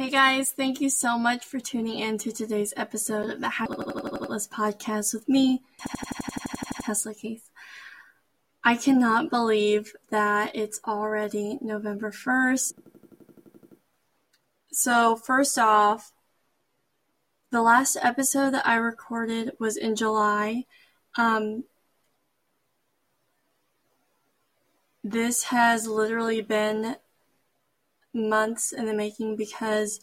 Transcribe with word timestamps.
Hey 0.00 0.08
guys, 0.08 0.52
thank 0.52 0.80
you 0.80 0.88
so 0.88 1.18
much 1.18 1.44
for 1.44 1.60
tuning 1.60 1.98
in 1.98 2.16
to 2.16 2.32
today's 2.32 2.72
episode 2.74 3.28
of 3.28 3.42
the 3.42 3.48
Hackless 3.48 4.48
Podcast 4.48 5.12
with 5.12 5.28
me, 5.28 5.62
Tesla 6.80 7.12
Keith. 7.12 7.50
I 8.64 8.76
cannot 8.76 9.28
believe 9.28 9.92
that 10.08 10.56
it's 10.56 10.80
already 10.88 11.58
November 11.60 12.10
1st. 12.10 12.72
So, 14.72 15.16
first 15.16 15.58
off, 15.58 16.12
the 17.50 17.60
last 17.60 17.98
episode 18.00 18.52
that 18.52 18.66
I 18.66 18.76
recorded 18.76 19.52
was 19.60 19.76
in 19.76 19.96
July. 19.96 20.64
Um, 21.18 21.64
this 25.04 25.42
has 25.42 25.86
literally 25.86 26.40
been 26.40 26.96
months 28.12 28.72
in 28.72 28.86
the 28.86 28.94
making 28.94 29.36
because 29.36 30.00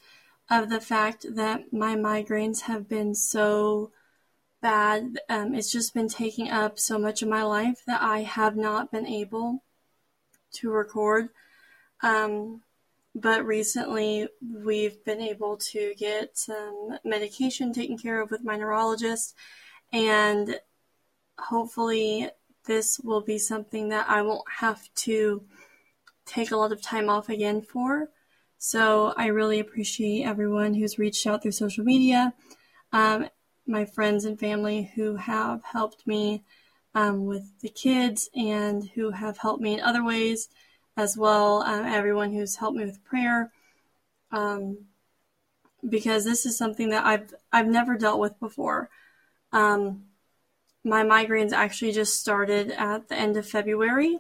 of 0.50 0.70
the 0.70 0.80
fact 0.80 1.26
that 1.36 1.74
my 1.74 1.96
migraines 1.96 2.62
have 2.62 2.88
been 2.88 3.14
so 3.14 3.92
bad. 4.62 5.20
Um, 5.30 5.54
it's 5.54 5.72
just 5.72 5.94
been 5.94 6.08
taking 6.08 6.50
up 6.50 6.80
so 6.80 6.98
much 6.98 7.22
of 7.22 7.30
my 7.30 7.44
life 7.44 7.82
that 7.86 8.02
I 8.02 8.20
have 8.20 8.56
not 8.56 8.92
been 8.92 9.06
able 9.06 9.64
to 10.54 10.72
record. 10.72 11.30
Um, 12.02 12.62
but 13.14 13.46
recently, 13.46 14.28
we've 14.42 15.04
been 15.04 15.22
able 15.22 15.58
to 15.58 15.94
get 15.98 16.38
some 16.38 17.00
medication 17.04 17.74
taken 17.74 17.98
care 17.98 18.22
of 18.22 18.30
with 18.30 18.44
my 18.44 18.56
neurologist, 18.58 19.36
and 19.92 20.60
hopefully, 21.40 22.30
this 22.68 23.00
will 23.00 23.22
be 23.22 23.40
something 23.40 23.90
that 23.90 24.08
I 24.08 24.22
won't 24.22 24.48
have 24.60 24.88
to 24.96 25.44
take 26.28 26.52
a 26.52 26.58
lot 26.58 26.72
of 26.72 26.82
time 26.82 27.10
off 27.10 27.30
again 27.30 27.62
for. 27.62 28.10
So 28.58 29.14
I 29.18 29.28
really 29.28 29.60
appreciate 29.60 30.26
everyone 30.26 30.74
who's 30.74 31.00
reached 31.00 31.26
out 31.28 31.42
through 31.42 31.52
social 31.52 31.84
media, 31.84 32.34
um, 32.92 33.30
my 33.66 33.86
friends 33.86 34.26
and 34.26 34.40
family 34.40 34.92
who 34.96 35.16
have 35.16 35.64
helped 35.64 36.06
me 36.08 36.44
um, 36.96 37.26
with 37.26 37.60
the 37.62 37.70
kids 37.70 38.30
and 38.36 38.90
who 38.96 39.12
have 39.12 39.38
helped 39.38 39.62
me 39.62 39.76
in 39.76 39.82
other 39.82 40.04
ways 40.04 40.50
as 40.96 41.16
well. 41.16 41.62
Um, 41.62 41.86
everyone 41.86 42.34
who's 42.34 42.56
helped 42.56 42.78
me 42.78 42.86
with 42.86 43.04
prayer, 43.04 43.52
um, 44.32 44.86
because 45.88 46.26
this 46.26 46.46
is 46.46 46.58
something 46.58 46.90
that 46.90 47.06
I've 47.06 47.34
I've 47.52 47.68
never 47.68 47.98
dealt 47.98 48.20
with 48.20 48.40
before. 48.40 48.90
Um, 49.52 50.06
my 50.84 51.04
migraines 51.04 51.52
actually 51.52 51.92
just 51.92 52.20
started 52.20 52.72
at 52.72 53.10
the 53.10 53.16
end 53.16 53.38
of 53.38 53.48
February, 53.48 54.20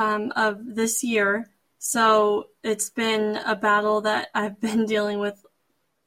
um, 0.00 0.32
of 0.34 0.58
this 0.64 1.04
year. 1.04 1.50
So 1.78 2.46
it's 2.64 2.88
been 2.88 3.36
a 3.36 3.54
battle 3.54 4.00
that 4.02 4.28
I've 4.34 4.60
been 4.68 4.86
dealing 4.86 5.18
with 5.18 5.44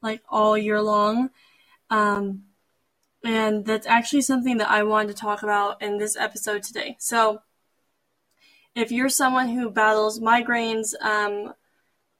like 0.02 0.22
all 0.28 0.58
year 0.58 0.82
long. 0.82 1.30
Um, 1.90 2.42
and 3.24 3.64
that's 3.64 3.86
actually 3.86 4.22
something 4.22 4.58
that 4.58 4.70
I 4.70 4.82
wanted 4.82 5.08
to 5.08 5.20
talk 5.20 5.42
about 5.42 5.80
in 5.80 5.98
this 5.98 6.16
episode 6.16 6.62
today. 6.62 6.96
So 6.98 7.40
if 8.74 8.90
you're 8.90 9.08
someone 9.08 9.48
who 9.48 9.70
battles 9.70 10.20
migraines, 10.20 11.00
um, 11.00 11.54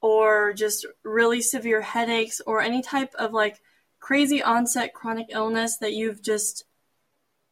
or 0.01 0.53
just 0.53 0.85
really 1.03 1.41
severe 1.41 1.81
headaches 1.81 2.39
or 2.47 2.61
any 2.61 2.83
type 2.83 3.15
of 3.15 3.33
like 3.33 3.59
crazy 4.01 4.43
onset 4.43 4.93
chronic 4.93 5.29
illness 5.31 5.79
that 5.79 5.95
you've 5.95 6.21
just 6.21 6.65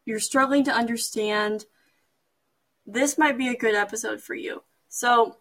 you're 0.05 0.21
struggling 0.21 0.63
to 0.63 0.71
understand 0.71 1.65
this 2.93 3.19
might 3.19 3.39
be 3.39 3.49
a 3.49 3.57
good 3.57 3.75
episode 3.75 4.21
for 4.21 4.35
you. 4.35 4.63
So, 4.89 5.37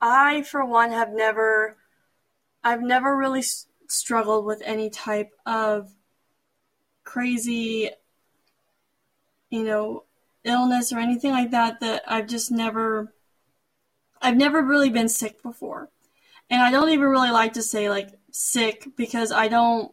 I, 0.00 0.42
for 0.42 0.64
one, 0.64 0.90
have 0.90 1.12
never, 1.12 1.76
I've 2.62 2.82
never 2.82 3.16
really 3.16 3.40
s- 3.40 3.66
struggled 3.88 4.44
with 4.44 4.62
any 4.64 4.90
type 4.90 5.32
of 5.44 5.90
crazy, 7.04 7.90
you 9.50 9.64
know, 9.64 10.04
illness 10.44 10.92
or 10.92 10.98
anything 10.98 11.32
like 11.32 11.50
that. 11.50 11.80
That 11.80 12.02
I've 12.06 12.28
just 12.28 12.50
never, 12.50 13.12
I've 14.22 14.36
never 14.36 14.62
really 14.62 14.90
been 14.90 15.08
sick 15.08 15.42
before, 15.42 15.90
and 16.48 16.62
I 16.62 16.70
don't 16.70 16.90
even 16.90 17.08
really 17.08 17.30
like 17.30 17.54
to 17.54 17.62
say 17.62 17.90
like 17.90 18.10
sick 18.30 18.86
because 18.96 19.32
I 19.32 19.48
don't, 19.48 19.92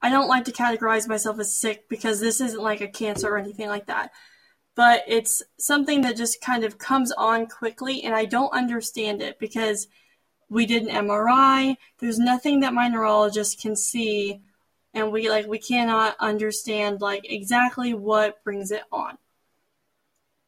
I 0.00 0.10
don't 0.10 0.28
like 0.28 0.44
to 0.44 0.52
categorize 0.52 1.08
myself 1.08 1.40
as 1.40 1.54
sick 1.54 1.88
because 1.88 2.20
this 2.20 2.40
isn't 2.40 2.62
like 2.62 2.80
a 2.80 2.88
cancer 2.88 3.28
or 3.28 3.38
anything 3.38 3.68
like 3.68 3.86
that 3.86 4.12
but 4.76 5.02
it's 5.08 5.42
something 5.58 6.02
that 6.02 6.16
just 6.16 6.40
kind 6.40 6.62
of 6.62 6.78
comes 6.78 7.10
on 7.10 7.46
quickly 7.46 8.04
and 8.04 8.14
I 8.14 8.26
don't 8.26 8.52
understand 8.52 9.22
it 9.22 9.38
because 9.40 9.88
we 10.48 10.66
did 10.66 10.84
an 10.84 11.06
MRI. 11.06 11.76
There's 11.98 12.18
nothing 12.18 12.60
that 12.60 12.74
my 12.74 12.86
neurologist 12.86 13.60
can 13.60 13.74
see 13.74 14.42
and 14.94 15.10
we 15.10 15.28
like 15.28 15.46
we 15.46 15.58
cannot 15.58 16.14
understand 16.20 17.00
like 17.00 17.30
exactly 17.30 17.94
what 17.94 18.44
brings 18.44 18.70
it 18.70 18.82
on. 18.92 19.16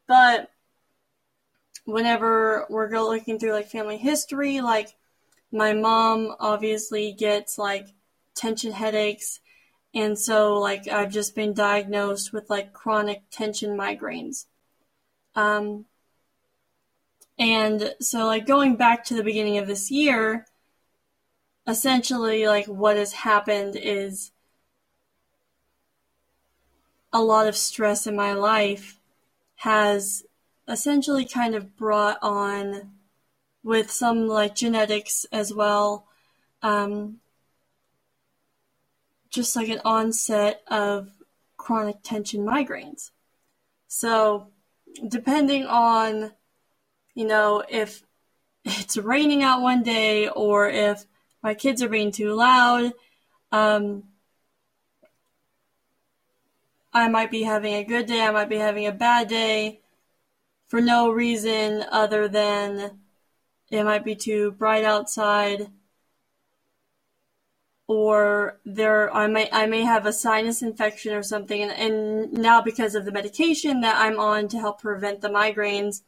But 0.07 0.51
whenever 1.87 2.67
we're 2.69 2.89
looking 3.01 3.39
through 3.39 3.53
like 3.53 3.69
family 3.69 3.97
history, 3.97 4.61
like 4.61 4.95
my 5.51 5.73
mom 5.73 6.35
obviously 6.39 7.13
gets 7.13 7.59
like 7.59 7.89
tension 8.35 8.73
headaches 8.73 9.41
and 9.95 10.19
so, 10.19 10.59
like, 10.59 10.89
I've 10.89 11.13
just 11.13 11.35
been 11.35 11.53
diagnosed 11.55 12.33
with 12.33 12.51
like 12.51 12.73
chronic 12.73 13.23
tension 13.31 13.77
migraines. 13.77 14.47
Um, 15.35 15.87
and 17.39 17.95
so, 18.01 18.27
like, 18.27 18.47
going 18.47 18.77
back 18.77 19.05
to 19.05 19.15
the 19.15 19.23
beginning 19.23 19.59
of 19.59 19.67
this 19.67 19.91
year, 19.91 20.47
essentially, 21.67 22.47
like, 22.47 22.67
what 22.67 22.97
has 22.97 23.13
happened 23.13 23.77
is 23.77 24.33
a 27.13 27.23
lot 27.23 27.47
of 27.47 27.57
stress 27.57 28.07
in 28.07 28.15
my 28.15 28.33
life 28.33 29.01
has 29.57 30.25
essentially 30.69 31.25
kind 31.25 31.55
of 31.55 31.77
brought 31.77 32.19
on, 32.23 32.93
with 33.65 33.91
some 33.91 34.29
like 34.29 34.55
genetics 34.55 35.27
as 35.33 35.53
well, 35.53 36.07
um, 36.63 37.19
just 39.31 39.57
like 39.57 39.69
an 39.69 39.81
onset 39.85 40.63
of 40.69 41.11
chronic 41.57 41.97
tension 42.03 42.45
migraines. 42.45 43.11
So, 43.89 44.49
depending 45.07 45.67
on, 45.67 46.33
you 47.15 47.27
know, 47.27 47.63
if 47.69 48.03
it's 48.65 48.97
raining 48.97 49.43
out 49.43 49.63
one 49.63 49.83
day 49.83 50.29
or 50.29 50.69
if 50.69 51.05
my 51.43 51.55
kids 51.55 51.83
are 51.83 51.89
being 51.89 52.13
too 52.13 52.35
loud, 52.35 52.93
um, 53.53 54.05
I 56.93 57.09
might 57.09 57.31
be 57.31 57.43
having 57.43 57.75
a 57.75 57.85
good 57.85 58.07
day, 58.07 58.23
I 58.23 58.31
might 58.31 58.49
be 58.49 58.57
having 58.57 58.87
a 58.87 58.93
bad 58.93 59.29
day 59.29 59.81
for 60.67 60.81
no 60.81 61.11
reason 61.11 61.85
other 61.91 62.29
than 62.29 63.01
it 63.71 63.85
might 63.85 64.05
be 64.05 64.15
too 64.15 64.53
bright 64.53 64.85
outside 64.85 65.71
or 67.89 68.61
there 68.65 69.13
I 69.15 69.27
may 69.27 69.49
I 69.51 69.67
may 69.67 69.83
have 69.83 70.07
a 70.07 70.13
sinus 70.13 70.63
infection 70.63 71.15
or 71.15 71.23
something 71.23 71.63
and, 71.63 71.73
and 71.73 72.33
now 72.33 72.61
because 72.63 72.95
of 72.95 73.05
the 73.05 73.13
medication 73.13 73.81
that 73.81 73.97
I'm 73.97 74.21
on 74.21 74.49
to 74.49 74.59
help 74.59 74.83
prevent 74.83 75.21
the 75.21 75.31
migraines 75.31 76.03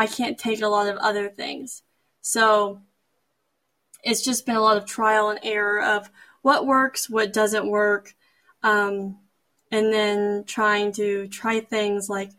I 0.00 0.06
can't 0.06 0.38
take 0.38 0.62
a 0.62 0.68
lot 0.68 0.88
of 0.88 0.96
other 0.96 1.28
things. 1.28 1.82
So 2.22 2.80
it's 4.02 4.24
just 4.24 4.46
been 4.46 4.56
a 4.56 4.60
lot 4.62 4.78
of 4.78 4.86
trial 4.86 5.28
and 5.28 5.40
error 5.42 5.82
of 5.82 6.10
what 6.40 6.66
works, 6.66 7.10
what 7.10 7.34
doesn't 7.34 7.68
work, 7.68 8.14
um, 8.62 9.18
and 9.70 9.92
then 9.92 10.44
trying 10.44 10.92
to 10.92 11.28
try 11.28 11.60
things 11.60 12.08
like 12.08 12.30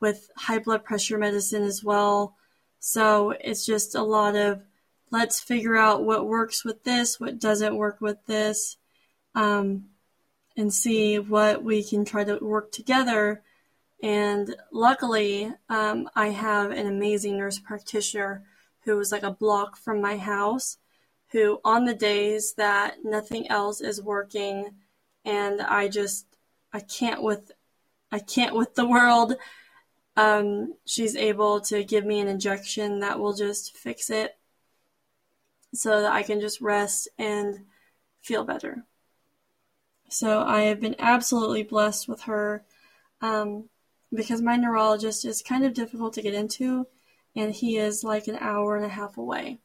with 0.00 0.30
high 0.34 0.60
blood 0.60 0.82
pressure 0.82 1.18
medicine 1.18 1.62
as 1.62 1.84
well. 1.84 2.36
So 2.78 3.32
it's 3.32 3.66
just 3.66 3.94
a 3.94 4.02
lot 4.02 4.34
of 4.34 4.62
let's 5.10 5.40
figure 5.40 5.76
out 5.76 6.04
what 6.04 6.26
works 6.26 6.64
with 6.64 6.84
this, 6.84 7.18
what 7.18 7.38
doesn't 7.38 7.76
work 7.76 8.00
with 8.00 8.24
this, 8.26 8.76
um, 9.34 9.86
and 10.56 10.72
see 10.72 11.18
what 11.18 11.62
we 11.62 11.82
can 11.82 12.04
try 12.04 12.24
to 12.24 12.38
work 12.40 12.72
together. 12.72 13.42
And 14.02 14.54
luckily, 14.72 15.52
um, 15.68 16.08
I 16.14 16.28
have 16.28 16.70
an 16.70 16.86
amazing 16.86 17.38
nurse 17.38 17.58
practitioner 17.58 18.44
who 18.84 18.98
is 18.98 19.12
like 19.12 19.24
a 19.24 19.30
block 19.30 19.76
from 19.76 20.00
my 20.00 20.16
house, 20.16 20.78
who 21.32 21.60
on 21.64 21.84
the 21.84 21.94
days 21.94 22.54
that 22.54 22.98
nothing 23.04 23.48
else 23.50 23.80
is 23.80 24.02
working, 24.02 24.70
and 25.24 25.60
I 25.60 25.88
just 25.88 26.26
I 26.72 26.80
can't 26.80 27.22
with 27.22 27.52
I 28.10 28.20
can't 28.20 28.54
with 28.54 28.74
the 28.74 28.88
world. 28.88 29.36
Um, 30.16 30.74
she's 30.86 31.14
able 31.14 31.60
to 31.62 31.84
give 31.84 32.04
me 32.04 32.20
an 32.20 32.28
injection 32.28 33.00
that 33.00 33.20
will 33.20 33.34
just 33.34 33.76
fix 33.76 34.10
it 34.10 34.36
so 35.74 36.02
that 36.02 36.12
I 36.12 36.22
can 36.22 36.40
just 36.40 36.60
rest 36.60 37.08
and 37.18 37.64
feel 38.22 38.44
better. 38.44 38.84
So 40.08 40.42
I 40.42 40.62
have 40.62 40.80
been 40.80 40.96
absolutely 40.98 41.62
blessed 41.62 42.08
with 42.08 42.22
her 42.22 42.64
um, 43.20 43.68
because 44.12 44.42
my 44.42 44.56
neurologist 44.56 45.24
is 45.24 45.42
kind 45.42 45.64
of 45.64 45.74
difficult 45.74 46.14
to 46.14 46.22
get 46.22 46.34
into, 46.34 46.86
and 47.36 47.54
he 47.54 47.76
is 47.76 48.02
like 48.02 48.26
an 48.26 48.36
hour 48.40 48.76
and 48.76 48.84
a 48.84 48.88
half 48.88 49.16
away. 49.16 49.60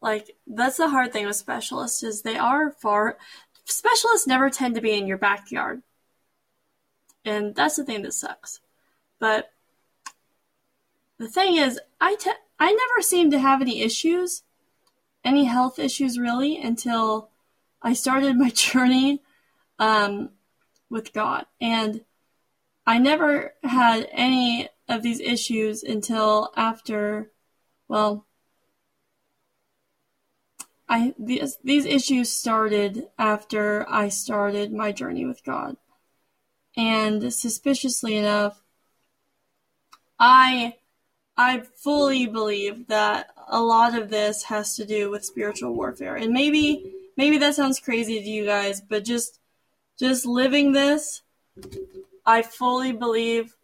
Like 0.00 0.36
that's 0.46 0.76
the 0.76 0.88
hard 0.88 1.12
thing 1.12 1.26
with 1.26 1.36
specialists 1.36 2.02
is 2.02 2.22
they 2.22 2.36
are 2.36 2.70
far 2.70 3.18
specialists 3.64 4.26
never 4.26 4.50
tend 4.50 4.76
to 4.76 4.80
be 4.80 4.92
in 4.92 5.06
your 5.06 5.18
backyard. 5.18 5.82
And 7.24 7.54
that's 7.56 7.74
the 7.74 7.84
thing 7.84 8.02
that 8.02 8.14
sucks. 8.14 8.60
But 9.18 9.50
the 11.18 11.28
thing 11.28 11.56
is, 11.56 11.80
I 12.00 12.14
te- 12.14 12.30
I 12.58 12.72
never 12.72 13.02
seemed 13.02 13.32
to 13.32 13.38
have 13.38 13.60
any 13.60 13.82
issues, 13.82 14.42
any 15.24 15.44
health 15.44 15.78
issues 15.78 16.18
really, 16.18 16.60
until 16.60 17.30
I 17.82 17.92
started 17.92 18.36
my 18.36 18.50
journey 18.54 19.22
um, 19.78 20.30
with 20.88 21.12
God. 21.12 21.46
And 21.60 22.04
I 22.86 22.98
never 22.98 23.54
had 23.62 24.08
any 24.12 24.68
of 24.88 25.02
these 25.02 25.20
issues 25.20 25.82
until 25.82 26.52
after, 26.56 27.32
well, 27.88 28.26
I 30.88 31.14
these 31.18 31.58
these 31.64 31.84
issues 31.84 32.30
started 32.30 33.08
after 33.18 33.84
I 33.88 34.08
started 34.08 34.72
my 34.72 34.92
journey 34.92 35.26
with 35.26 35.42
God. 35.44 35.76
And 36.76 37.32
suspiciously 37.32 38.16
enough, 38.16 38.62
I 40.18 40.76
I 41.36 41.60
fully 41.60 42.26
believe 42.26 42.86
that 42.88 43.30
a 43.48 43.60
lot 43.60 43.96
of 43.96 44.08
this 44.08 44.44
has 44.44 44.76
to 44.76 44.86
do 44.86 45.10
with 45.10 45.24
spiritual 45.24 45.74
warfare. 45.74 46.16
And 46.16 46.32
maybe 46.32 46.92
maybe 47.16 47.38
that 47.38 47.54
sounds 47.54 47.80
crazy 47.80 48.20
to 48.20 48.28
you 48.28 48.46
guys, 48.46 48.80
but 48.80 49.04
just 49.04 49.38
just 49.98 50.26
living 50.26 50.72
this, 50.72 51.22
I 52.24 52.42
fully 52.42 52.92
believe 52.92 53.54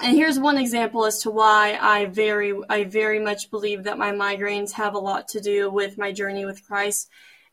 and 0.00 0.16
here's 0.16 0.38
one 0.38 0.58
example 0.58 1.04
as 1.06 1.22
to 1.22 1.30
why 1.30 1.76
I 1.80 2.06
very 2.06 2.54
I 2.68 2.84
very 2.84 3.18
much 3.18 3.50
believe 3.50 3.84
that 3.84 3.98
my 3.98 4.12
migraines 4.12 4.72
have 4.72 4.94
a 4.94 4.98
lot 4.98 5.28
to 5.28 5.40
do 5.40 5.70
with 5.70 5.98
my 5.98 6.12
journey 6.12 6.44
with 6.44 6.64
Christ 6.64 7.08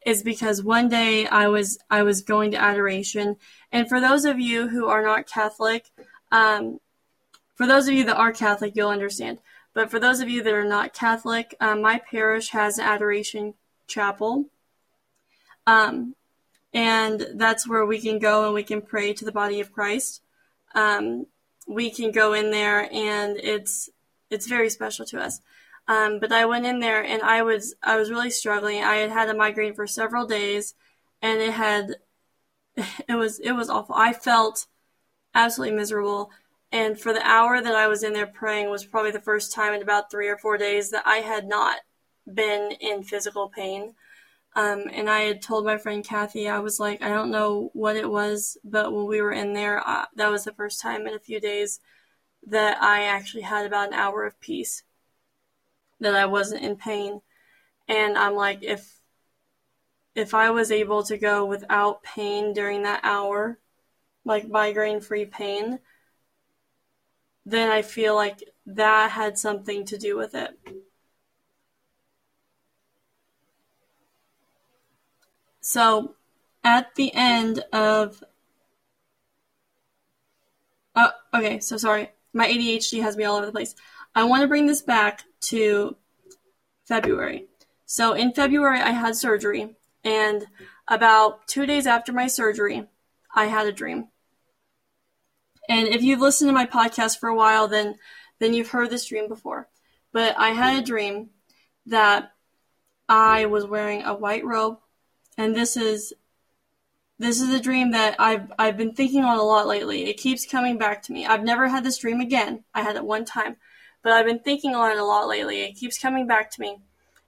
is 0.05 0.21
because 0.21 0.63
one 0.63 0.87
day 0.87 1.25
I 1.25 1.47
was 1.47 1.79
I 1.89 2.03
was 2.03 2.21
going 2.21 2.51
to 2.51 2.61
adoration 2.61 3.37
and 3.71 3.89
for 3.89 3.99
those 3.99 4.25
of 4.25 4.39
you 4.39 4.67
who 4.67 4.87
are 4.87 5.01
not 5.01 5.27
Catholic 5.27 5.89
um, 6.31 6.79
for 7.55 7.65
those 7.65 7.87
of 7.87 7.93
you 7.93 8.03
that 8.03 8.17
are 8.17 8.31
Catholic 8.31 8.73
you'll 8.75 8.89
understand 8.89 9.39
but 9.73 9.91
for 9.91 9.99
those 9.99 10.19
of 10.19 10.29
you 10.29 10.43
that 10.43 10.53
are 10.53 10.65
not 10.65 10.93
Catholic 10.93 11.55
um, 11.59 11.81
my 11.81 11.99
parish 11.99 12.49
has 12.49 12.77
an 12.77 12.85
adoration 12.85 13.53
chapel 13.87 14.45
um, 15.67 16.15
and 16.73 17.27
that's 17.35 17.67
where 17.67 17.85
we 17.85 17.99
can 17.99 18.19
go 18.19 18.45
and 18.45 18.53
we 18.53 18.63
can 18.63 18.81
pray 18.81 19.13
to 19.13 19.25
the 19.25 19.31
body 19.31 19.59
of 19.59 19.71
Christ 19.71 20.21
um, 20.73 21.25
we 21.67 21.89
can 21.89 22.11
go 22.11 22.33
in 22.33 22.51
there 22.51 22.87
and 22.93 23.37
it's 23.37 23.89
it's 24.29 24.47
very 24.47 24.69
special 24.69 25.05
to 25.05 25.21
us. 25.21 25.39
Um, 25.87 26.19
but 26.19 26.31
I 26.31 26.45
went 26.45 26.65
in 26.65 26.79
there 26.79 27.03
and 27.03 27.21
I 27.21 27.43
was 27.43 27.75
I 27.83 27.97
was 27.97 28.09
really 28.09 28.31
struggling. 28.31 28.83
I 28.83 28.97
had 28.97 29.11
had 29.11 29.29
a 29.29 29.35
migraine 29.35 29.75
for 29.75 29.87
several 29.87 30.25
days, 30.25 30.73
and 31.21 31.41
it 31.41 31.53
had 31.53 31.95
it 33.07 33.15
was 33.15 33.39
it 33.39 33.53
was 33.53 33.69
awful. 33.69 33.95
I 33.95 34.13
felt 34.13 34.67
absolutely 35.33 35.75
miserable. 35.75 36.31
And 36.75 36.99
for 36.99 37.13
the 37.13 37.25
hour 37.25 37.61
that 37.61 37.73
I 37.73 37.87
was 37.87 38.03
in 38.03 38.11
there 38.11 38.27
praying 38.27 38.69
was 38.69 38.83
probably 38.83 39.11
the 39.11 39.21
first 39.21 39.53
time 39.53 39.73
in 39.73 39.81
about 39.81 40.11
three 40.11 40.27
or 40.27 40.37
four 40.37 40.57
days 40.57 40.89
that 40.89 41.07
I 41.07 41.19
had 41.19 41.47
not 41.47 41.79
been 42.31 42.73
in 42.81 43.01
physical 43.01 43.47
pain. 43.47 43.93
Um, 44.57 44.83
and 44.91 45.09
I 45.09 45.21
had 45.21 45.41
told 45.41 45.63
my 45.63 45.77
friend 45.77 46.03
Kathy, 46.03 46.49
I 46.49 46.59
was 46.59 46.77
like, 46.77 47.01
I 47.01 47.07
don't 47.07 47.31
know 47.31 47.69
what 47.71 47.95
it 47.95 48.09
was, 48.09 48.57
but 48.65 48.91
when 48.91 49.05
we 49.05 49.21
were 49.21 49.31
in 49.31 49.53
there, 49.53 49.87
uh, 49.87 50.07
that 50.17 50.29
was 50.29 50.43
the 50.43 50.51
first 50.51 50.81
time 50.81 51.07
in 51.07 51.13
a 51.13 51.19
few 51.19 51.39
days 51.39 51.79
that 52.47 52.81
I 52.81 53.05
actually 53.05 53.43
had 53.43 53.65
about 53.65 53.87
an 53.87 53.93
hour 53.93 54.25
of 54.25 54.41
peace, 54.41 54.83
that 56.01 56.13
I 56.13 56.25
wasn't 56.25 56.63
in 56.63 56.75
pain. 56.75 57.21
And 57.87 58.17
I'm 58.17 58.35
like, 58.35 58.63
if 58.63 58.99
if 60.13 60.33
I 60.33 60.49
was 60.49 60.71
able 60.71 61.03
to 61.03 61.17
go 61.17 61.45
without 61.45 62.03
pain 62.03 62.51
during 62.51 62.83
that 62.83 62.99
hour, 63.03 63.59
like 64.25 64.49
migraine 64.49 64.99
free 64.99 65.25
pain, 65.25 65.79
then 67.45 67.69
I 67.69 67.81
feel 67.81 68.15
like 68.15 68.43
that 68.65 69.11
had 69.11 69.37
something 69.37 69.85
to 69.85 69.97
do 69.97 70.17
with 70.17 70.33
it. 70.35 70.57
So 75.61 76.15
at 76.63 76.95
the 76.95 77.13
end 77.13 77.63
of 77.71 78.23
Oh, 80.95 81.11
okay, 81.33 81.59
so 81.59 81.77
sorry. 81.77 82.11
My 82.33 82.47
ADHD 82.47 83.01
has 83.01 83.17
me 83.17 83.25
all 83.25 83.35
over 83.35 83.45
the 83.45 83.51
place. 83.51 83.75
I 84.13 84.23
want 84.23 84.41
to 84.41 84.47
bring 84.47 84.65
this 84.65 84.81
back 84.81 85.23
to 85.41 85.97
February. 86.85 87.47
So 87.85 88.13
in 88.13 88.31
February, 88.33 88.79
I 88.79 88.91
had 88.91 89.15
surgery, 89.15 89.75
and 90.03 90.45
about 90.87 91.47
two 91.47 91.65
days 91.65 91.85
after 91.85 92.13
my 92.13 92.27
surgery, 92.27 92.87
I 93.33 93.45
had 93.45 93.67
a 93.67 93.73
dream. 93.73 94.07
And 95.69 95.87
if 95.87 96.01
you've 96.01 96.21
listened 96.21 96.49
to 96.49 96.53
my 96.53 96.65
podcast 96.65 97.19
for 97.19 97.29
a 97.29 97.35
while, 97.35 97.67
then 97.67 97.95
then 98.39 98.53
you've 98.53 98.69
heard 98.69 98.89
this 98.89 99.05
dream 99.05 99.27
before. 99.27 99.69
But 100.11 100.37
I 100.37 100.49
had 100.49 100.77
a 100.77 100.85
dream 100.85 101.29
that 101.85 102.31
I 103.07 103.45
was 103.45 103.65
wearing 103.65 104.03
a 104.03 104.13
white 104.13 104.43
robe 104.43 104.79
and 105.37 105.55
this 105.55 105.77
is 105.77 106.13
this 107.17 107.39
is 107.39 107.53
a 107.53 107.61
dream 107.61 107.91
that 107.91 108.15
I've 108.19 108.51
I've 108.59 108.77
been 108.77 108.93
thinking 108.93 109.23
on 109.23 109.37
a 109.37 109.43
lot 109.43 109.67
lately. 109.67 110.05
It 110.05 110.17
keeps 110.17 110.45
coming 110.45 110.77
back 110.77 111.01
to 111.03 111.13
me. 111.13 111.25
I've 111.25 111.43
never 111.43 111.67
had 111.67 111.83
this 111.83 111.97
dream 111.97 112.19
again. 112.19 112.63
I 112.73 112.81
had 112.81 112.95
it 112.95 113.05
one 113.05 113.25
time, 113.25 113.57
but 114.03 114.11
I've 114.11 114.25
been 114.25 114.39
thinking 114.39 114.75
on 114.75 114.91
it 114.91 114.97
a 114.97 115.05
lot 115.05 115.27
lately. 115.27 115.61
It 115.61 115.75
keeps 115.75 115.99
coming 115.99 116.27
back 116.27 116.51
to 116.51 116.61
me, 116.61 116.79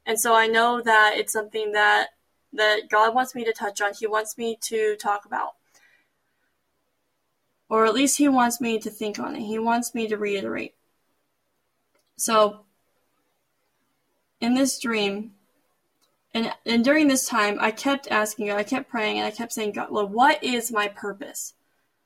and 0.05 0.19
so 0.19 0.35
I 0.35 0.47
know 0.47 0.81
that 0.81 1.13
it's 1.15 1.33
something 1.33 1.71
that 1.71 2.09
that 2.53 2.89
God 2.89 3.13
wants 3.13 3.35
me 3.35 3.45
to 3.45 3.53
touch 3.53 3.81
on. 3.81 3.93
He 3.93 4.07
wants 4.07 4.37
me 4.37 4.57
to 4.63 4.95
talk 4.97 5.25
about, 5.25 5.51
or 7.69 7.85
at 7.85 7.93
least 7.93 8.17
He 8.17 8.27
wants 8.27 8.61
me 8.61 8.79
to 8.79 8.89
think 8.89 9.19
on 9.19 9.35
it. 9.35 9.41
He 9.41 9.59
wants 9.59 9.93
me 9.93 10.07
to 10.07 10.17
reiterate. 10.17 10.75
So, 12.17 12.61
in 14.41 14.53
this 14.53 14.79
dream, 14.79 15.33
and 16.33 16.53
and 16.65 16.83
during 16.83 17.07
this 17.07 17.27
time, 17.27 17.57
I 17.59 17.71
kept 17.71 18.07
asking 18.11 18.47
God, 18.47 18.57
I 18.57 18.63
kept 18.63 18.89
praying, 18.89 19.17
and 19.17 19.25
I 19.25 19.31
kept 19.31 19.53
saying, 19.53 19.73
God, 19.73 19.91
Lord, 19.91 20.11
what 20.11 20.43
is 20.43 20.71
my 20.71 20.87
purpose? 20.87 21.53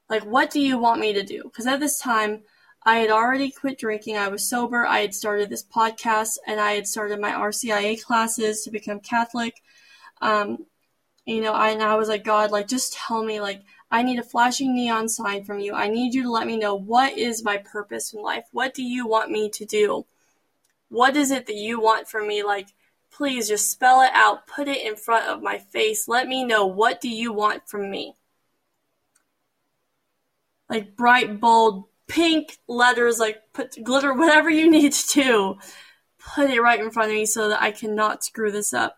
Like, 0.09 0.23
what 0.23 0.51
do 0.51 0.59
you 0.59 0.77
want 0.77 0.99
me 0.99 1.13
to 1.13 1.23
do? 1.23 1.43
Because 1.43 1.67
at 1.67 1.79
this 1.79 1.99
time, 1.99 2.43
I 2.83 2.97
had 2.97 3.11
already 3.11 3.51
quit 3.51 3.77
drinking. 3.77 4.17
I 4.17 4.27
was 4.27 4.47
sober. 4.47 4.85
I 4.85 4.99
had 5.01 5.13
started 5.13 5.49
this 5.49 5.63
podcast, 5.63 6.37
and 6.47 6.59
I 6.59 6.73
had 6.73 6.87
started 6.87 7.19
my 7.19 7.31
RCIA 7.31 8.03
classes 8.03 8.63
to 8.63 8.71
become 8.71 8.99
Catholic. 8.99 9.61
Um, 10.21 10.65
you 11.25 11.41
know, 11.41 11.53
I 11.53 11.69
and 11.69 11.83
I 11.83 11.95
was 11.95 12.09
like, 12.09 12.23
God, 12.23 12.51
like, 12.51 12.67
just 12.67 12.93
tell 12.93 13.23
me, 13.23 13.39
like, 13.39 13.61
I 13.91 14.03
need 14.03 14.19
a 14.19 14.23
flashing 14.23 14.73
neon 14.73 15.09
sign 15.09 15.43
from 15.43 15.59
you. 15.59 15.73
I 15.73 15.89
need 15.89 16.13
you 16.13 16.23
to 16.23 16.31
let 16.31 16.47
me 16.47 16.57
know 16.57 16.75
what 16.75 17.17
is 17.17 17.43
my 17.43 17.57
purpose 17.57 18.13
in 18.13 18.21
life. 18.21 18.45
What 18.51 18.73
do 18.73 18.83
you 18.83 19.05
want 19.05 19.29
me 19.29 19.49
to 19.49 19.65
do? 19.65 20.05
What 20.89 21.17
is 21.17 21.29
it 21.29 21.45
that 21.47 21.55
you 21.55 21.79
want 21.81 22.07
from 22.07 22.27
me? 22.27 22.41
Like, 22.41 22.69
Please 23.11 23.49
just 23.49 23.69
spell 23.69 24.01
it 24.01 24.11
out, 24.13 24.47
put 24.47 24.69
it 24.69 24.85
in 24.85 24.95
front 24.95 25.27
of 25.27 25.43
my 25.43 25.57
face. 25.57 26.07
Let 26.07 26.27
me 26.27 26.45
know 26.45 26.65
what 26.65 27.01
do 27.01 27.09
you 27.09 27.33
want 27.33 27.67
from 27.67 27.91
me? 27.91 28.15
Like 30.69 30.95
bright, 30.95 31.41
bold, 31.41 31.85
pink 32.07 32.57
letters, 32.67 33.19
like 33.19 33.41
put 33.51 33.83
glitter, 33.83 34.13
whatever 34.13 34.49
you 34.49 34.71
need 34.71 34.93
to 34.93 35.21
do. 35.21 35.57
Put 36.35 36.49
it 36.49 36.61
right 36.61 36.79
in 36.79 36.89
front 36.89 37.11
of 37.11 37.15
me 37.15 37.25
so 37.25 37.49
that 37.49 37.61
I 37.61 37.71
cannot 37.71 38.23
screw 38.23 38.51
this 38.51 38.73
up. 38.73 38.97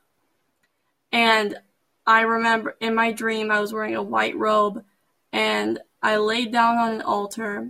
And 1.11 1.57
I 2.05 2.21
remember 2.21 2.75
in 2.79 2.95
my 2.95 3.11
dream 3.11 3.51
I 3.51 3.59
was 3.59 3.73
wearing 3.73 3.95
a 3.95 4.03
white 4.03 4.37
robe 4.37 4.83
and 5.31 5.79
I 6.01 6.17
laid 6.17 6.51
down 6.51 6.77
on 6.77 6.93
an 6.93 7.01
altar 7.01 7.69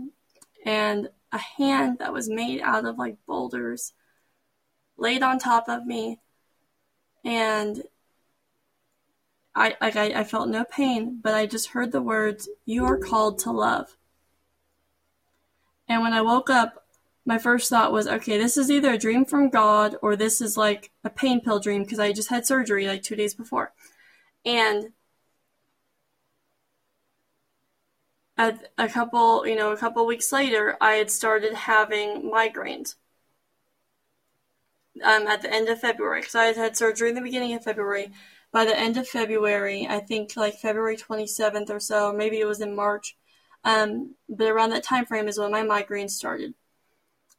and 0.66 1.10
a 1.32 1.38
hand 1.38 2.00
that 2.00 2.14
was 2.14 2.30
made 2.30 2.62
out 2.62 2.86
of 2.86 2.98
like 2.98 3.18
boulders 3.28 3.94
laid 4.98 5.24
on 5.24 5.40
top 5.40 5.68
of 5.68 5.86
me 5.86 6.20
and 7.24 7.84
I 9.56 9.76
like 9.82 9.96
I, 9.96 10.06
I 10.06 10.24
felt 10.24 10.50
no 10.50 10.64
pain, 10.64 11.20
but 11.22 11.34
I 11.34 11.46
just 11.46 11.70
heard 11.70 11.92
the 11.92 12.02
words, 12.02 12.50
You 12.66 12.86
are 12.86 12.98
called 12.98 13.40
to 13.40 13.52
love. 13.52 13.96
And 15.88 16.02
when 16.02 16.14
I 16.14 16.22
woke 16.22 16.50
up, 16.50 16.86
my 17.26 17.38
first 17.38 17.70
thought 17.70 17.92
was, 17.92 18.08
okay, 18.08 18.38
this 18.38 18.58
is 18.58 18.72
either 18.72 18.94
a 18.94 18.98
dream 18.98 19.26
from 19.26 19.50
God 19.50 19.96
or 20.02 20.16
this 20.16 20.42
is 20.42 20.58
like 20.58 20.92
a 21.04 21.10
pain 21.10 21.40
pill 21.40 21.60
dream 21.60 21.84
because 21.84 22.00
I 22.00 22.12
just 22.12 22.30
had 22.30 22.46
surgery 22.46 22.88
like 22.88 23.04
two 23.04 23.16
days 23.16 23.34
before. 23.34 23.74
And 24.46 24.94
at 28.38 28.72
a 28.78 28.88
couple, 28.88 29.48
you 29.48 29.56
know, 29.56 29.72
a 29.72 29.78
couple 29.78 30.06
weeks 30.06 30.32
later, 30.32 30.78
I 30.80 30.94
had 30.94 31.10
started 31.10 31.54
having 31.54 32.30
migraines 32.32 32.96
um, 35.04 35.28
at 35.28 35.42
the 35.42 35.52
end 35.54 35.70
of 35.70 35.80
February 35.80 36.22
because 36.22 36.36
I 36.36 36.46
had 36.46 36.58
had 36.58 36.78
surgery 36.78 37.10
in 37.10 37.16
the 37.16 37.22
beginning 37.22 37.54
of 37.54 37.64
February. 37.64 38.12
By 38.52 38.66
the 38.66 38.78
end 38.78 38.98
of 38.98 39.08
February, 39.08 39.88
I 39.90 40.00
think 40.00 40.36
like 40.38 40.56
February 40.60 40.96
27th 40.98 41.70
or 41.72 41.80
so, 41.80 42.14
maybe 42.14 42.40
it 42.40 42.46
was 42.46 42.62
in 42.62 42.76
March, 42.76 43.18
um, 43.64 44.16
but 44.30 44.48
around 44.48 44.70
that 44.72 44.84
time 44.84 45.06
frame 45.06 45.28
is 45.28 45.40
when 45.40 45.52
my 45.52 45.64
migraines 45.64 46.12
started. 46.12 46.54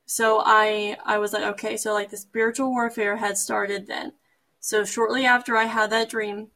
so 0.06 0.42
I 0.44 0.96
I 1.04 1.18
was 1.18 1.32
like, 1.34 1.44
okay, 1.54 1.76
so 1.78 1.92
like 1.94 2.10
the 2.10 2.16
spiritual 2.18 2.70
warfare 2.70 3.16
had 3.18 3.38
started 3.38 3.86
then. 3.88 4.14
So 4.60 4.84
shortly 4.84 5.26
after 5.26 5.56
I 5.56 5.64
had 5.66 5.90
that 5.90 6.10
dream, 6.10 6.50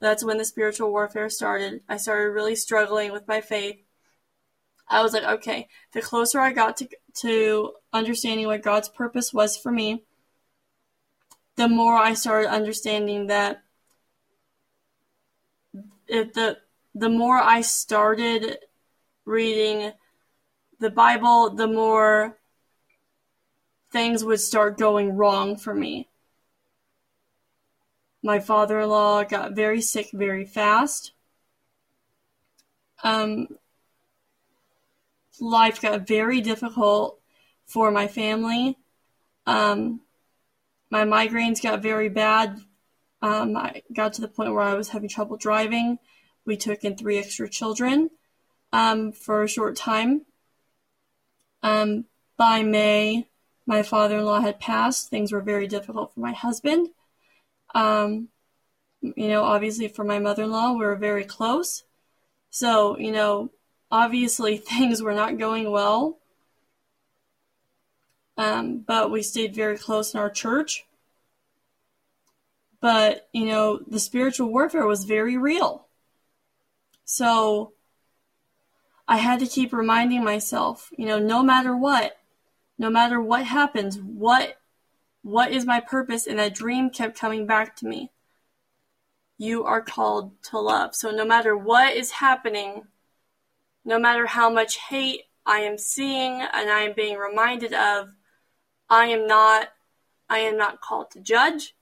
that's 0.00 0.24
when 0.24 0.38
the 0.38 0.44
spiritual 0.44 0.90
warfare 0.90 1.28
started. 1.28 1.82
I 1.88 1.96
started 1.96 2.30
really 2.30 2.56
struggling 2.56 3.12
with 3.12 3.28
my 3.28 3.40
faith. 3.40 3.76
I 4.88 5.02
was 5.02 5.12
like, 5.12 5.24
okay, 5.24 5.68
the 5.92 6.02
closer 6.02 6.40
I 6.40 6.52
got 6.52 6.76
to 6.78 6.88
to 7.20 7.72
understanding 7.92 8.46
what 8.46 8.62
God's 8.62 8.88
purpose 8.88 9.32
was 9.32 9.56
for 9.56 9.70
me, 9.70 10.04
the 11.56 11.68
more 11.68 11.96
I 11.96 12.14
started 12.14 12.50
understanding 12.50 13.28
that 13.28 13.62
it, 16.06 16.34
the 16.34 16.58
the 16.94 17.08
more 17.08 17.38
I 17.38 17.62
started 17.62 18.58
reading 19.24 19.92
the 20.80 20.90
Bible, 20.90 21.50
the 21.50 21.66
more 21.66 22.38
things 23.90 24.24
would 24.24 24.40
start 24.40 24.76
going 24.76 25.16
wrong 25.16 25.56
for 25.56 25.74
me. 25.74 26.08
My 28.24 28.40
father 28.40 28.80
in 28.80 28.88
law 28.88 29.22
got 29.22 29.52
very 29.52 29.82
sick 29.82 30.08
very 30.14 30.46
fast. 30.46 31.12
Um, 33.02 33.48
life 35.38 35.82
got 35.82 36.06
very 36.06 36.40
difficult 36.40 37.20
for 37.66 37.90
my 37.90 38.06
family. 38.06 38.78
Um, 39.44 40.00
my 40.88 41.04
migraines 41.04 41.62
got 41.62 41.82
very 41.82 42.08
bad. 42.08 42.60
Um, 43.20 43.58
I 43.58 43.82
got 43.92 44.14
to 44.14 44.22
the 44.22 44.28
point 44.28 44.54
where 44.54 44.62
I 44.62 44.72
was 44.72 44.88
having 44.88 45.10
trouble 45.10 45.36
driving. 45.36 45.98
We 46.46 46.56
took 46.56 46.82
in 46.82 46.96
three 46.96 47.18
extra 47.18 47.46
children 47.46 48.08
um, 48.72 49.12
for 49.12 49.42
a 49.42 49.48
short 49.48 49.76
time. 49.76 50.24
Um, 51.62 52.06
by 52.38 52.62
May, 52.62 53.28
my 53.66 53.82
father 53.82 54.16
in 54.16 54.24
law 54.24 54.40
had 54.40 54.60
passed. 54.60 55.10
Things 55.10 55.30
were 55.30 55.42
very 55.42 55.66
difficult 55.66 56.14
for 56.14 56.20
my 56.20 56.32
husband. 56.32 56.88
Um, 57.74 58.28
you 59.02 59.28
know, 59.28 59.42
obviously 59.42 59.88
for 59.88 60.04
my 60.04 60.18
mother 60.18 60.44
in 60.44 60.50
law, 60.50 60.72
we 60.72 60.84
were 60.84 60.96
very 60.96 61.24
close. 61.24 61.84
So, 62.50 62.98
you 62.98 63.12
know, 63.12 63.50
obviously 63.90 64.56
things 64.58 65.02
were 65.02 65.14
not 65.14 65.38
going 65.38 65.70
well. 65.70 66.18
Um, 68.36 68.78
but 68.86 69.10
we 69.10 69.22
stayed 69.22 69.54
very 69.54 69.78
close 69.78 70.14
in 70.14 70.20
our 70.20 70.30
church. 70.30 70.84
But, 72.80 73.28
you 73.32 73.46
know, 73.46 73.80
the 73.86 74.00
spiritual 74.00 74.50
warfare 74.50 74.86
was 74.86 75.04
very 75.04 75.36
real. 75.38 75.86
So 77.04 77.72
I 79.06 79.18
had 79.18 79.40
to 79.40 79.46
keep 79.46 79.72
reminding 79.72 80.24
myself, 80.24 80.90
you 80.96 81.06
know, 81.06 81.18
no 81.18 81.42
matter 81.42 81.76
what, 81.76 82.16
no 82.78 82.90
matter 82.90 83.20
what 83.20 83.44
happens, 83.44 83.98
what 83.98 84.58
what 85.24 85.52
is 85.52 85.64
my 85.64 85.80
purpose? 85.80 86.26
And 86.26 86.38
that 86.38 86.54
dream 86.54 86.90
kept 86.90 87.18
coming 87.18 87.46
back 87.46 87.74
to 87.76 87.86
me. 87.86 88.12
You 89.38 89.64
are 89.64 89.80
called 89.80 90.32
to 90.50 90.60
love. 90.60 90.94
So 90.94 91.10
no 91.10 91.24
matter 91.24 91.56
what 91.56 91.96
is 91.96 92.10
happening, 92.12 92.84
no 93.86 93.98
matter 93.98 94.26
how 94.26 94.50
much 94.50 94.76
hate 94.76 95.22
I 95.46 95.60
am 95.60 95.78
seeing 95.78 96.42
and 96.42 96.70
I 96.70 96.82
am 96.82 96.92
being 96.94 97.16
reminded 97.16 97.72
of, 97.72 98.10
I 98.88 99.06
am 99.06 99.26
not 99.26 99.70
I 100.28 100.38
am 100.38 100.58
not 100.58 100.80
called 100.82 101.10
to 101.12 101.20
judge. 101.20 101.74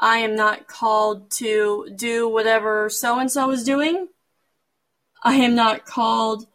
I 0.00 0.18
am 0.18 0.34
not 0.34 0.66
called 0.66 1.30
to 1.32 1.90
do 1.94 2.28
whatever 2.28 2.88
so 2.88 3.18
and 3.18 3.30
so 3.30 3.50
is 3.50 3.62
doing. 3.62 4.08
I 5.22 5.34
am 5.34 5.54
not 5.54 5.84
called 5.84 6.46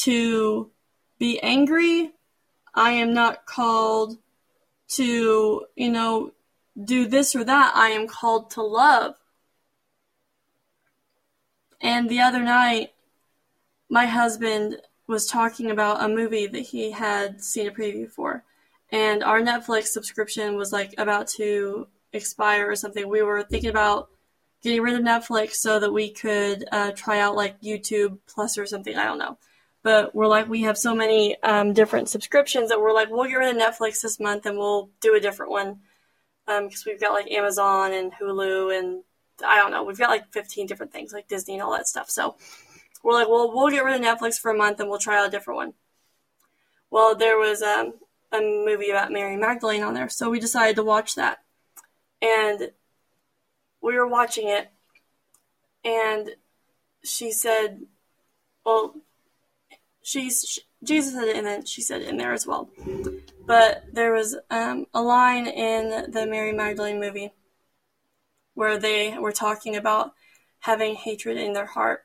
to 0.00 0.70
be 1.18 1.38
angry. 1.40 2.12
I 2.74 2.92
am 2.92 3.12
not 3.12 3.44
called 3.44 4.16
to, 4.88 5.66
you 5.76 5.90
know, 5.90 6.32
do 6.82 7.06
this 7.06 7.34
or 7.34 7.44
that. 7.44 7.72
I 7.74 7.88
am 7.88 8.06
called 8.06 8.50
to 8.50 8.62
love. 8.62 9.14
And 11.80 12.08
the 12.08 12.20
other 12.20 12.42
night, 12.42 12.92
my 13.88 14.06
husband 14.06 14.78
was 15.06 15.26
talking 15.26 15.70
about 15.70 16.02
a 16.02 16.08
movie 16.08 16.46
that 16.46 16.60
he 16.60 16.90
had 16.90 17.42
seen 17.42 17.66
a 17.66 17.70
preview 17.70 18.10
for. 18.10 18.44
And 18.90 19.22
our 19.22 19.40
Netflix 19.40 19.88
subscription 19.88 20.56
was 20.56 20.72
like 20.72 20.94
about 20.98 21.28
to 21.36 21.88
expire 22.12 22.70
or 22.70 22.76
something. 22.76 23.08
We 23.08 23.22
were 23.22 23.42
thinking 23.42 23.70
about 23.70 24.08
getting 24.62 24.82
rid 24.82 24.94
of 24.94 25.02
Netflix 25.02 25.54
so 25.54 25.78
that 25.78 25.92
we 25.92 26.10
could 26.10 26.64
uh, 26.72 26.92
try 26.92 27.20
out 27.20 27.36
like 27.36 27.60
YouTube 27.60 28.18
Plus 28.26 28.58
or 28.58 28.66
something. 28.66 28.96
I 28.96 29.04
don't 29.04 29.18
know 29.18 29.38
but 29.88 30.14
we're 30.14 30.26
like 30.26 30.46
we 30.50 30.64
have 30.64 30.76
so 30.76 30.94
many 30.94 31.42
um, 31.42 31.72
different 31.72 32.10
subscriptions 32.10 32.68
that 32.68 32.78
we're 32.78 32.92
like 32.92 33.08
we'll 33.08 33.26
get 33.26 33.36
rid 33.36 33.56
of 33.56 33.62
Netflix 33.62 34.02
this 34.02 34.20
month 34.20 34.44
and 34.44 34.58
we'll 34.58 34.90
do 35.00 35.14
a 35.14 35.20
different 35.20 35.50
one. 35.50 35.78
Because 36.44 36.86
um, 36.86 36.92
we've 36.92 37.00
got 37.00 37.14
like 37.14 37.30
Amazon 37.30 37.94
and 37.94 38.12
Hulu 38.12 38.78
and 38.78 39.02
I 39.42 39.56
don't 39.56 39.70
know 39.70 39.84
we've 39.84 39.96
got 39.96 40.10
like 40.10 40.30
15 40.30 40.66
different 40.66 40.92
things 40.92 41.14
like 41.14 41.26
Disney 41.26 41.54
and 41.54 41.62
all 41.62 41.72
that 41.72 41.86
stuff. 41.86 42.10
So 42.10 42.36
we're 43.02 43.14
like 43.14 43.30
well 43.30 43.50
we'll 43.50 43.70
get 43.70 43.82
rid 43.82 43.98
of 43.98 44.02
Netflix 44.02 44.34
for 44.34 44.50
a 44.50 44.56
month 44.58 44.78
and 44.78 44.90
we'll 44.90 44.98
try 44.98 45.18
out 45.18 45.28
a 45.28 45.30
different 45.30 45.56
one. 45.56 45.72
Well, 46.90 47.14
there 47.14 47.38
was 47.38 47.62
um, 47.62 47.94
a 48.30 48.40
movie 48.40 48.90
about 48.90 49.10
Mary 49.10 49.38
Magdalene 49.38 49.82
on 49.84 49.94
there, 49.94 50.10
so 50.10 50.28
we 50.28 50.38
decided 50.38 50.76
to 50.76 50.82
watch 50.82 51.14
that, 51.14 51.38
and 52.20 52.72
we 53.80 53.94
were 53.94 54.06
watching 54.06 54.48
it, 54.48 54.70
and 55.82 56.30
she 57.02 57.30
said, 57.32 57.86
well 58.66 58.94
she's 60.08 60.44
she, 60.48 60.62
Jesus 60.82 61.14
said 61.14 61.28
it, 61.28 61.36
and 61.36 61.46
then 61.46 61.64
she 61.64 61.82
said 61.82 62.02
it 62.02 62.08
in 62.08 62.16
there 62.16 62.32
as 62.32 62.46
well. 62.46 62.70
But 63.46 63.84
there 63.92 64.12
was 64.12 64.36
um, 64.50 64.86
a 64.94 65.02
line 65.02 65.46
in 65.46 66.10
the 66.10 66.26
Mary 66.26 66.52
Magdalene 66.52 67.00
movie 67.00 67.32
where 68.54 68.78
they 68.78 69.16
were 69.18 69.32
talking 69.32 69.76
about 69.76 70.12
having 70.60 70.94
hatred 70.94 71.36
in 71.36 71.52
their 71.52 71.66
heart 71.66 72.04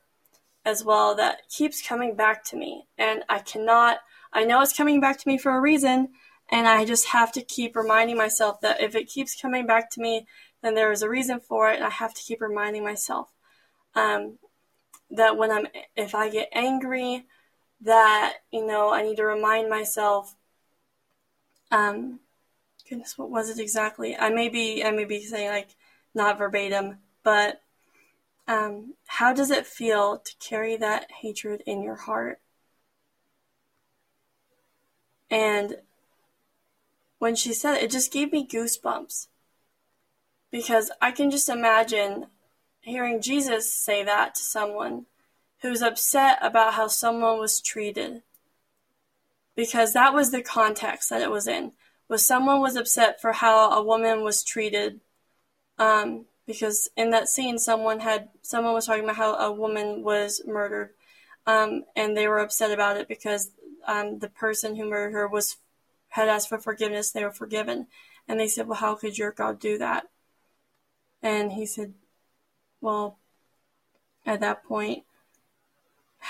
as 0.66 0.84
well 0.84 1.16
that 1.16 1.50
keeps 1.50 1.86
coming 1.86 2.16
back 2.16 2.44
to 2.46 2.56
me, 2.56 2.88
and 2.98 3.24
I 3.30 3.40
cannot. 3.40 4.00
I 4.32 4.44
know 4.44 4.62
it's 4.62 4.76
coming 4.76 5.00
back 5.00 5.20
to 5.20 5.28
me 5.28 5.38
for 5.38 5.56
a 5.56 5.62
reason, 5.62 6.10
and 6.50 6.68
I 6.68 6.86
just 6.86 7.08
have 7.08 7.32
to 7.34 7.42
keep 7.42 7.76
reminding 7.76 8.18
myself 8.18 8.62
that 8.62 8.82
if 8.82 8.96
it 8.96 9.08
keeps 9.08 9.40
coming 9.40 9.66
back 9.66 9.90
to 9.92 10.02
me, 10.02 10.26
then 10.62 10.76
there 10.76 10.92
is 10.92 11.02
a 11.02 11.10
reason 11.10 11.40
for 11.40 11.70
it, 11.70 11.76
and 11.76 11.86
I 11.86 11.90
have 11.90 12.14
to 12.14 12.22
keep 12.22 12.42
reminding 12.42 12.84
myself 12.84 13.30
um, 13.96 14.40
that 15.12 15.38
when 15.38 15.52
I'm, 15.52 15.68
if 15.96 16.16
I 16.16 16.30
get 16.30 16.50
angry 16.54 17.26
that 17.84 18.36
you 18.52 18.66
know 18.66 18.94
I 18.94 19.04
need 19.04 19.18
to 19.18 19.26
remind 19.26 19.70
myself. 19.70 20.36
Um, 21.72 22.20
goodness, 22.88 23.18
what 23.18 23.30
was 23.30 23.50
it 23.50 23.60
exactly? 23.60 24.16
I 24.16 24.30
may 24.30 24.50
be 24.50 24.84
I 24.84 24.92
may 24.92 25.06
be 25.06 25.24
saying 25.24 25.50
like 25.50 25.76
not 26.14 26.38
verbatim, 26.38 27.00
but 27.24 27.62
um, 28.48 28.96
how 29.08 29.34
does 29.34 29.52
it 29.52 29.66
feel 29.66 30.20
to 30.20 30.32
carry 30.40 30.76
that 30.78 31.10
hatred 31.22 31.64
in 31.66 31.82
your 31.82 31.96
heart? 31.96 32.40
And 35.30 35.78
when 37.20 37.36
she 37.36 37.54
said 37.54 37.78
it, 37.78 37.84
it 37.84 37.92
just 37.92 38.12
gave 38.12 38.32
me 38.32 38.46
goosebumps 38.46 39.28
because 40.52 40.92
I 41.02 41.12
can 41.12 41.32
just 41.32 41.50
imagine 41.50 42.28
hearing 42.82 43.22
Jesus 43.22 43.74
say 43.74 44.04
that 44.04 44.36
to 44.36 44.42
someone 44.42 45.06
who's 45.64 45.82
upset 45.82 46.38
about 46.42 46.74
how 46.74 46.88
someone 46.88 47.40
was 47.40 47.60
treated. 47.62 48.22
Because 49.56 49.94
that 49.94 50.14
was 50.14 50.30
the 50.30 50.42
context 50.42 51.10
that 51.10 51.22
it 51.22 51.32
was 51.32 51.48
in. 51.48 51.72
Was 52.10 52.26
someone 52.26 52.60
was 52.60 52.76
upset 52.76 53.22
for 53.22 53.32
how 53.32 53.72
a 53.72 53.82
woman 53.82 54.24
was 54.24 54.44
treated. 54.44 55.00
Um, 55.80 56.26
because 56.46 56.90
in 56.98 57.12
that 57.12 57.30
scene, 57.30 57.58
someone 57.58 58.02
had 58.02 58.30
someone 58.42 58.74
was 58.74 58.86
talking 58.86 59.06
about 59.06 59.16
how 59.16 59.36
a 59.36 59.52
woman 59.52 60.04
was 60.04 60.42
murdered, 60.46 60.90
um, 61.48 61.86
and 61.96 62.16
they 62.16 62.28
were 62.28 62.40
upset 62.40 62.72
about 62.72 62.98
it 62.98 63.08
because 63.08 63.52
um, 63.88 64.20
the 64.20 64.28
person 64.28 64.76
who 64.76 64.90
murdered 64.90 65.14
her 65.14 65.28
was 65.28 65.56
had 66.10 66.28
asked 66.28 66.50
for 66.50 66.60
forgiveness. 66.60 67.12
They 67.12 67.24
were 67.24 67.32
forgiven, 67.32 67.88
and 68.28 68.40
they 68.40 68.50
said, 68.50 68.68
"Well, 68.68 68.80
how 68.80 68.96
could 68.96 69.18
your 69.18 69.32
God 69.32 69.60
do 69.60 69.78
that?" 69.78 70.10
And 71.22 71.54
he 71.54 71.66
said, 71.66 71.94
"Well, 72.82 73.18
at 74.26 74.42
that 74.42 74.66
point, 74.66 75.06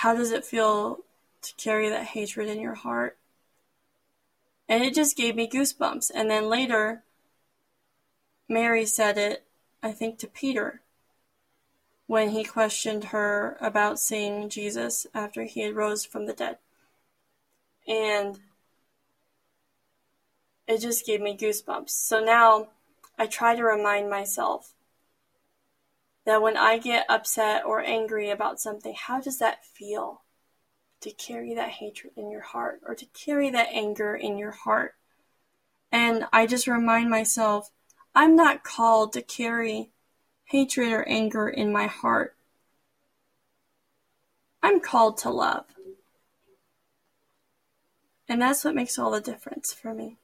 how 0.04 0.14
does 0.14 0.32
it 0.32 0.44
feel 0.44 0.98
to 1.40 1.54
carry 1.54 1.88
that 1.88 2.04
hatred 2.04 2.46
in 2.46 2.60
your 2.60 2.74
heart? 2.74 3.16
And 4.68 4.84
it 4.84 4.94
just 4.94 5.16
gave 5.16 5.34
me 5.34 5.48
goosebumps. 5.48 6.10
And 6.14 6.30
then 6.30 6.50
later, 6.50 7.04
Mary 8.46 8.84
said 8.84 9.16
it, 9.16 9.46
I 9.82 9.92
think, 9.92 10.18
to 10.18 10.26
Peter 10.26 10.82
when 12.06 12.28
he 12.28 12.44
questioned 12.44 13.04
her 13.04 13.56
about 13.62 13.98
seeing 13.98 14.50
Jesus 14.50 15.06
after 15.14 15.44
he 15.44 15.62
had 15.62 15.74
rose 15.74 16.04
from 16.04 16.26
the 16.26 16.34
dead. 16.34 16.58
And 17.88 18.40
it 20.68 20.82
just 20.82 21.06
gave 21.06 21.22
me 21.22 21.34
goosebumps. 21.34 21.88
So 21.88 22.22
now 22.22 22.68
I 23.18 23.26
try 23.26 23.56
to 23.56 23.64
remind 23.64 24.10
myself 24.10 24.74
that 26.24 26.42
when 26.42 26.56
I 26.56 26.78
get 26.78 27.06
upset 27.08 27.64
or 27.64 27.80
angry 27.80 28.30
about 28.30 28.60
something, 28.60 28.94
how 28.94 29.20
does 29.20 29.38
that 29.38 29.64
feel 29.64 30.22
to 31.04 31.10
carry 31.10 31.54
that 31.54 31.68
hatred 31.68 32.14
in 32.16 32.30
your 32.30 32.40
heart 32.40 32.80
or 32.86 32.94
to 32.94 33.04
carry 33.06 33.50
that 33.50 33.68
anger 33.70 34.16
in 34.16 34.38
your 34.38 34.52
heart. 34.52 34.94
And 35.92 36.24
I 36.32 36.46
just 36.46 36.66
remind 36.66 37.10
myself, 37.10 37.70
I'm 38.14 38.34
not 38.34 38.64
called 38.64 39.12
to 39.12 39.20
carry 39.20 39.90
hatred 40.46 40.92
or 40.92 41.06
anger 41.06 41.46
in 41.46 41.70
my 41.70 41.88
heart. 41.88 42.34
I'm 44.62 44.80
called 44.80 45.18
to 45.18 45.30
love. 45.30 45.66
And 48.26 48.40
that's 48.40 48.64
what 48.64 48.74
makes 48.74 48.98
all 48.98 49.10
the 49.10 49.20
difference 49.20 49.74
for 49.74 49.92
me. 49.92 50.16